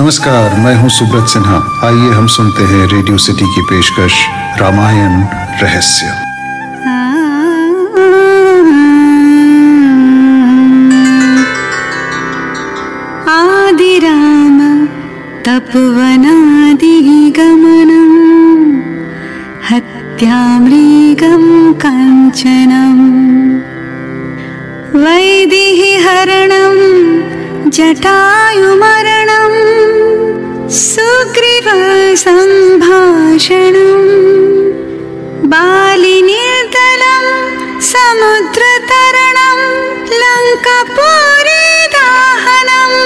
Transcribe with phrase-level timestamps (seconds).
[0.00, 4.12] नमस्कार, मैं हूँ सुब्रत सिन्हा। आइए हम सुनते हैं रेडियो सिटी की पेशकश,
[4.60, 5.12] रामायण
[5.62, 6.06] रहस्य।
[13.30, 14.58] आदिराम
[15.48, 16.20] तपोवनादिगमनम्
[19.70, 23.10] हत्यामृगं काञ्चनम्
[23.50, 23.79] वैदेहरणं
[27.76, 29.52] जटायुमरणं
[32.70, 34.08] सुग्रीवसम्भाषणम्
[35.52, 37.26] बालिनिर्दलं
[37.90, 39.60] समुद्रतरणं
[40.22, 42.98] लङ्कपुरी दाहनम्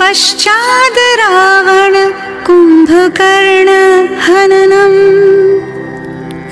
[0.00, 1.94] पश्चाद् रावण
[2.46, 3.70] कुम्भकर्ण
[4.26, 5.00] हननम्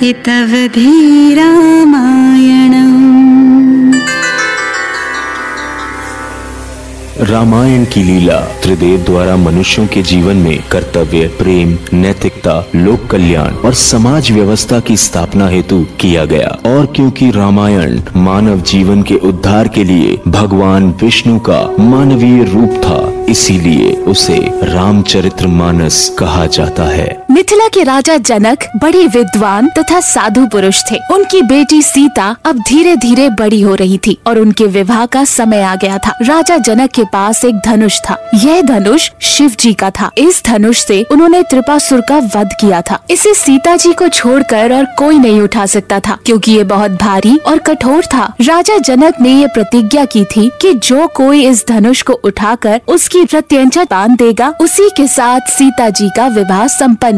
[0.09, 0.89] इतवधि
[1.39, 3.24] रामायणम्
[7.29, 13.73] रामायण की लीला त्रिदेव द्वारा मनुष्यों के जीवन में कर्तव्य, प्रेम, नैतिकता, लोक कल्याण और
[13.73, 19.83] समाज व्यवस्था की स्थापना हेतु किया गया। और क्योंकि रामायण मानव जीवन के उद्धार के
[19.83, 27.67] लिए भगवान विष्णु का मानवीय रूप था, इसीलिए उसे रामचरित्र मानस कहा जाता है। मिथिला
[27.67, 33.29] के राजा जनक, बड़े विद्वान तथा साधु पुरुष थे। उनकी बेटी सीता अब धीरे धीरे
[33.29, 37.03] बड़ी हो रही थी और उनके विवाह का समय आ गया था। राजा जनक के
[37.03, 42.01] पास एक धनुष था। यह धनुष शिव जी का था। इस धनुष से उन्होंने त्रिपासुर
[42.01, 46.17] का वध किया था। इसे सीता जी को छोड़कर और कोई नहीं उठा सकता था,
[46.25, 50.73] क्योंकि ये बहुत भारी और कठोर था। राजा जनक ने ये प्रतिज्ञा की थी कि
[50.73, 56.09] जो कोई इस धनुष को उठाकर उसकी प्रत्यंचा बाँध देगा, उसी के साथ सीता जी
[56.09, 56.67] का विवाह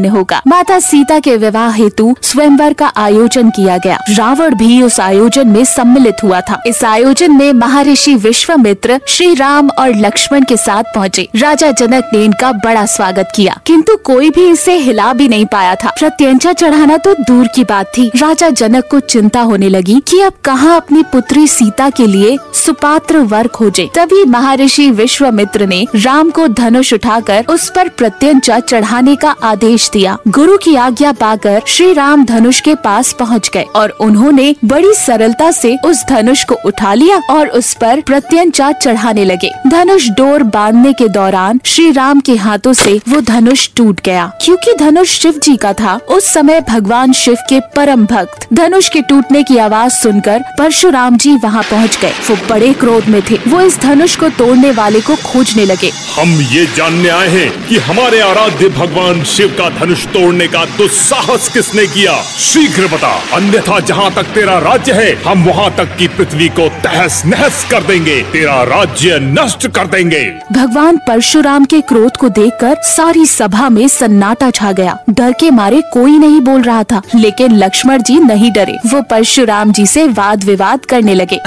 [0.08, 4.99] संपन्न होगा। माता सीता के विवाह हेतु स्वयंवर का आयोजन किया गया। रावण भी उस
[4.99, 10.58] आयोजन में सम्मिलित हुआ था। इस आयोजन में महर्षि विश्वामित्र श्री राम और लक्ष्मण के
[10.58, 15.27] साथ पहुँचे। राजा जनक ने इनका बड़ा स्वागत किया। किंतु कोई भी इसे हिला भी
[15.27, 19.70] नहीं पाया था। प्रत्यंचा चढ़ाना तो दूर की बात थी। राजा जनक को चिंता होने
[19.70, 25.65] लगी कि अब कहाँ अपनी पुत्री सीता के लिए सुपात्र वर खोजे। तभी महर्षि विश्वामित्र
[25.65, 31.11] ने राम को धनुष उठाकर उस पर प्रत्यंचा चढ़ाने का आदेश दिया। गुरु की आज्ञा
[31.11, 36.43] पाकर श्री राम धनुष के पास पहुँच गए और उन्होंने बड़ी सरलता से उस धनुष
[36.43, 41.91] को उठा लिया और उस पर प्रत्यंचा चढ़ाने लगे। धनुष डोर बांधने के दौरान श्री
[41.91, 46.33] राम के हाथों से वो धनुष टूट गया। क्योंकि धनुष शिव जी का था, उस
[46.33, 51.63] समय भगवान शिव के परम भक्त। धनुष के टूटने की आवाज़ सुनकर परशुराम जी वहाँ
[51.63, 55.65] पहुँच गए। वो बड़े क्रोध में थे। वो इस धनुष को तोड़ने वाले को खोजने
[55.65, 60.65] लगे। हम ये जानने आए हैं कि हमारे आराध्य भगवान शिव का धनुष तोड़ने का
[60.65, 62.21] दुस्साहस किसने किया?
[62.21, 67.23] शीघ्र बता। अन्यथा जहाँ तक तेरा राज्य है हम वहाँ तक की पृथ्वी को तहस
[67.25, 73.25] नहस कर देंगे। तेरा राज्य नष्ट कर देंगे। भगवान परशुराम के क्रोध को देखकर सारी
[73.25, 78.02] सभा में सन्नाटा छा गया। डर के मारे कोई नहीं बोल रहा था लेकिन लक्ष्मण
[78.02, 81.39] जी नहीं डरे। वो परशुराम जी से वाद विवाद करने लगे।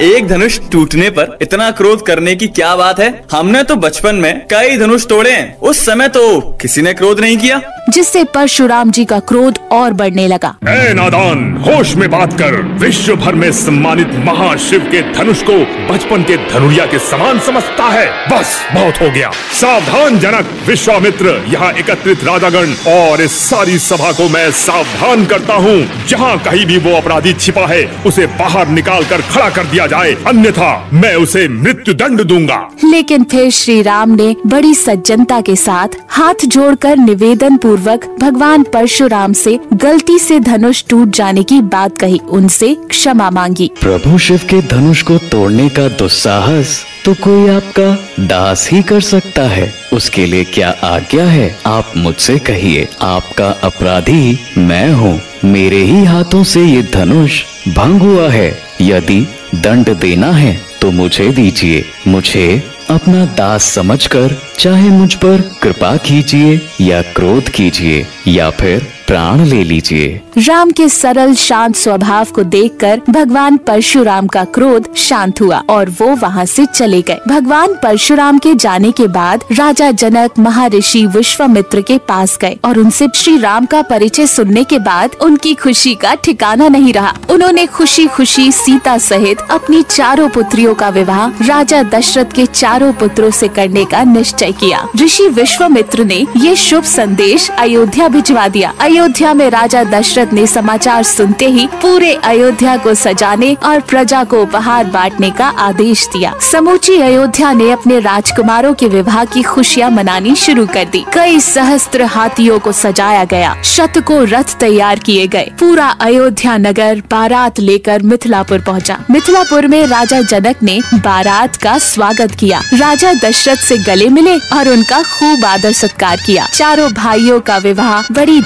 [0.00, 3.24] एक धनुष टूटने पर इतना क्रोध करने की क्या बात है?
[3.32, 7.59] हमने तो बचपन में कई धनुष तोड़े उस समय तो किसी ने क्रोध नहीं किया।
[7.88, 13.14] जिससे परशुराम जी का क्रोध और बढ़ने लगा। ए नादान होश में बात कर। विश्व
[13.16, 15.56] भर में सम्मानित महाशिव के धनुष को
[15.92, 21.72] बचपन के धनुरिया के समान समझता है। बस बहुत हो गया। सावधान जनक विश्वामित्र यहाँ
[21.72, 26.96] एकत्रित राजागण और इस सारी सभा को मैं सावधान करता हूँ। जहाँ कहीं भी वो
[26.96, 31.94] अपराधी छिपा है उसे बाहर निकाल कर खड़ा कर दिया जाए। अन्यथा मैं उसे मृत्यु
[31.94, 38.04] दंड दूँगा। लेकिन फिर श्री राम ने बड़ी सज्जनता के साथ हाथ जोड़कर निवेदन पूर्वक
[38.20, 44.18] भगवान परशुराम से गलती से धनुष टूट जाने की बात कही, उनसे क्षमा मांगी। प्रभु
[44.18, 49.72] शिव के धनुष को तोड़ने का दुस्साहस तो कोई आपका दास ही कर सकता है।
[49.92, 51.58] उसके लिए क्या आज्ञा है?
[51.66, 58.28] आप मुझसे कहिए, आपका अपराधी मैं हूँ। मेरे ही हाथों से ये धनुष भंग हुआ
[58.28, 59.20] है। यदि
[59.54, 66.60] दंड देना है तो मुझे दीजिए। मुझे अपना दास समझकर चाहे मुझ पर कृपा कीजिए
[66.80, 73.00] या क्रोध कीजिए या फिर प्राण ले लीजिए। राम के सरल, शांत स्वभाव को देखकर
[73.10, 78.54] भगवान परशुराम का क्रोध शांत हुआ और वो वहाँ से चले गए। भगवान परशुराम के
[78.54, 83.82] जाने के बाद राजा जनक, महर्षि विश्वामित्र के पास गए और उनसे श्री राम का
[83.82, 89.40] परिचय सुनने के बाद उनकी खुशी का ठिकाना नहीं रहा। उन्होंने खुशी खुशी सीता सहित
[89.50, 94.86] अपनी चारों पुत्रियों का विवाह राजा दशरथ के चारों पुत्रों से करने का निश्चय किया।
[95.02, 101.02] ऋषि विश्वामित्र ने ये शुभ संदेश अयोध्या भिजवा दिया। अयोध्या में राजा दशरथ ने समाचार
[101.02, 107.00] सुनते ही पूरे अयोध्या को सजाने और प्रजा को उपहार बांटने का आदेश दिया। समूची
[107.00, 112.58] अयोध्या ने अपने राजकुमारों के विवाह की खुशियाँ मनानी शुरू कर दी। कई सहस्त्र हाथियों
[112.58, 118.98] को सजाया गया। शतकों रथ तैयार किए गए। पूरा अयोध्या नगर बारात लेकर मिथिलापुर पहुँचा।
[119.10, 124.68] मिथिलापुर में राजा जनक ने बारात का स्वागत किया। राजा दशरथ से गले मिले और
[124.68, 128.40] उनका खूब आदर सत्कार किया। चारों भाइयों का विवाह बड़ी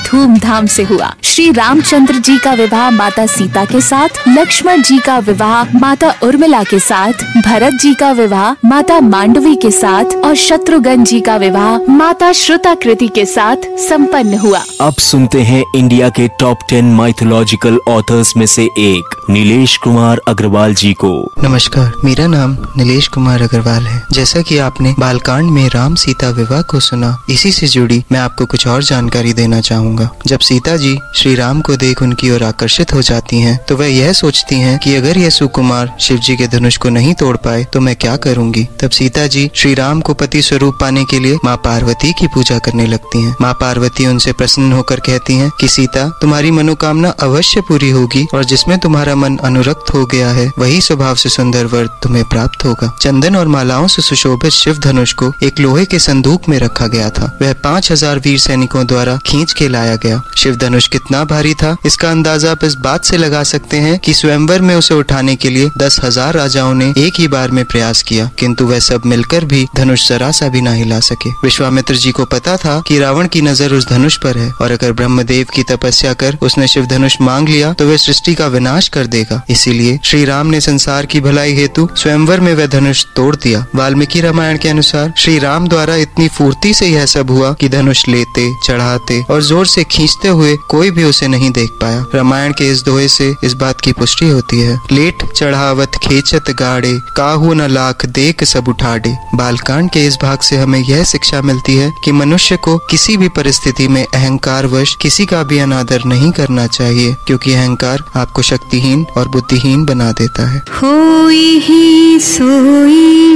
[0.44, 5.19] धूमधाम से हुआ। श्री रामचंद्र जी का विवाह माता सीता के साथ, लक्ष्मण जी का
[5.19, 7.12] विवाह माता उर्मिला के साथ,
[7.46, 13.08] भरत जी का विवाह माता मांडवी के साथ और शत्रुघ्न जी का विवाह माता श्रुताकृति
[13.08, 13.56] के साथ
[13.88, 19.76] सम्पन्न हुआ। अब सुनते हैं इंडिया के टॉप टेन माइथोलॉजिकल ऑथर्स में से एक। नीलेश
[19.76, 21.10] कुमार अग्रवाल जी को।
[21.42, 26.62] नमस्कार मेरा नाम नीलेश कुमार अग्रवाल है। जैसा कि आपने बालकांड में राम सीता विवाह
[26.62, 30.98] को सुना इसी से जुड़ी मैं आपको कुछ और जानकारी देना चाहूँगा। जब सीता जी
[31.16, 34.78] श्री राम को देख उनकी ओर आकर्षित हो जाती हैं, तो वह यह सोचती हैं
[34.78, 38.16] कि अगर यह सुकुमार शिव जी के धनुष को नहीं तोड़ पाए तो मैं क्या
[38.18, 38.66] करूँगी?
[38.80, 42.58] तब सीता जी श्री राम को पति स्वरूप पाने के लिए माँ पार्वती की पूजा
[42.58, 47.60] करने लगती है। माँ पार्वती उनसे प्रसन्न होकर कहती है की सीता तुम्हारी मनोकामना अवश्य
[47.60, 51.87] पूरी होगी और जिसमें तुम्हारा मन अनुरक्त हो गया है, वही स्वभाव से सुंदर वर
[52.02, 56.49] तुम्हें प्राप्त होगा। चंदन और मालाओं से सुशोभित शिव धनुष को एक लोहे के संदूक
[56.49, 60.56] में रखा गया था। वह पाँच हज़ार वीर सैनिकों द्वारा खींच के लाया गया। शिव
[60.56, 64.61] धनुष कितना भारी था, इसका अंदाज़ा आप इस बात से लगा सकते हैं कि स्वयंवर
[64.61, 68.28] में उसे उठाने के लिए दस हज़ार राजाओं ने एक ही बार में प्रयास किया,
[68.38, 72.25] किंतु वह सब मिलकर भी धनुष जरा सा भी ना हिला सके। विश्वामित्र जी को
[72.26, 76.12] पता था कि रावण की नज़र उस धनुष पर है, और अगर ब्रह्मदेव की तपस्या
[76.14, 80.24] कर उसने शिव धनुष मांग लिया तो वह सृष्टि का विनाश कर देगा। इसीलिए श्री
[80.24, 84.68] राम ने संसार की भलाई हेतु स्वयंवर में वह धनुष तोड़ दिया। वाल्मीकि रामायण के
[84.68, 89.42] अनुसार श्री राम द्वारा इतनी फूर्ति से यह सब हुआ कि धनुष लेते, चढ़ाते और
[89.42, 93.32] ज़ोर से खींचते हुए कोई भी उसे नहीं देख पाया। रामायण के इस दोहे से
[93.44, 98.68] इस बात की पुष्टि होती है। लेट, चढ़ावत, खेचत, गाड़े, काहू न लाख, देख सब
[98.68, 103.16] उठाड़े। बालकांड के इस भाग से हमें यह शिक्षा मिलती है कि मनुष्य को किसी
[103.16, 108.42] भी परिस्थिति में अहंकार वश किसी का भी अनादर नहीं करना चाहिए, क्योंकि अहंकार आपको
[108.42, 113.35] शक्तिहीन और बुद्धिहीन बना देता है। होई ही सोई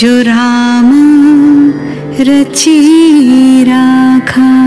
[0.00, 0.90] जो राम
[2.20, 4.66] रची राखा।